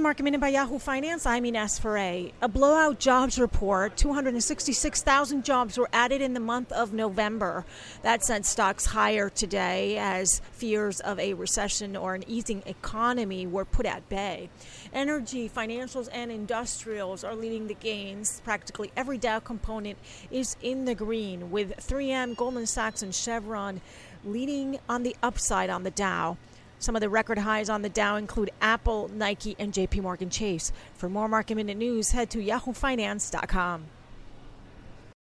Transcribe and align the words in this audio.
is 0.00 0.22
Minute 0.22 0.40
by 0.40 0.48
Yahoo 0.48 0.78
Finance. 0.78 1.26
I'm 1.26 1.44
Ines 1.44 1.78
Ferre. 1.78 2.30
A 2.40 2.48
blowout 2.48 2.98
jobs 2.98 3.38
report 3.38 3.98
266,000 3.98 5.44
jobs 5.44 5.76
were 5.76 5.90
added 5.92 6.22
in 6.22 6.32
the 6.32 6.40
month 6.40 6.72
of 6.72 6.94
November. 6.94 7.66
That 8.00 8.24
sent 8.24 8.46
stocks 8.46 8.86
higher 8.86 9.28
today 9.28 9.98
as 9.98 10.40
fears 10.52 11.00
of 11.00 11.18
a 11.18 11.34
recession 11.34 11.96
or 11.96 12.14
an 12.14 12.24
easing 12.26 12.62
economy 12.64 13.46
were 13.46 13.66
put 13.66 13.84
at 13.84 14.08
bay. 14.08 14.48
Energy, 14.94 15.50
financials, 15.50 16.08
and 16.12 16.32
industrials 16.32 17.22
are 17.22 17.34
leading 17.34 17.66
the 17.66 17.74
gains. 17.74 18.40
Practically 18.42 18.90
every 18.96 19.18
Dow 19.18 19.38
component 19.38 19.98
is 20.30 20.56
in 20.62 20.86
the 20.86 20.94
green, 20.94 21.50
with 21.50 21.76
3M, 21.76 22.36
Goldman 22.36 22.66
Sachs, 22.66 23.02
and 23.02 23.14
Chevron 23.14 23.82
leading 24.24 24.78
on 24.88 25.02
the 25.02 25.14
upside 25.22 25.68
on 25.68 25.82
the 25.82 25.90
Dow. 25.90 26.38
Some 26.80 26.96
of 26.96 27.00
the 27.00 27.10
record 27.10 27.38
highs 27.38 27.68
on 27.68 27.82
the 27.82 27.90
Dow 27.90 28.16
include 28.16 28.50
Apple, 28.62 29.08
Nike, 29.14 29.54
and 29.58 29.70
JP 29.72 30.00
Morgan 30.02 30.30
Chase. 30.30 30.72
For 30.94 31.10
more 31.10 31.28
market 31.28 31.54
minute 31.54 31.76
news, 31.76 32.12
head 32.12 32.30
to 32.30 32.38
yahoofinance.com. 32.38 33.84